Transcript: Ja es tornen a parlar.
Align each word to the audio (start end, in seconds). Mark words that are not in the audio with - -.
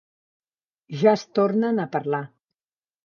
Ja 1.01 1.13
es 1.19 1.25
tornen 1.41 1.85
a 1.85 1.89
parlar. 1.97 2.23